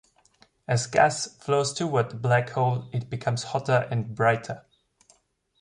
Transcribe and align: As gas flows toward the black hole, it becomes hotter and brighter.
As 0.67 0.87
gas 0.87 1.27
flows 1.37 1.73
toward 1.75 2.09
the 2.09 2.15
black 2.15 2.49
hole, 2.49 2.89
it 2.91 3.07
becomes 3.07 3.43
hotter 3.43 3.87
and 3.91 4.15
brighter. 4.15 4.65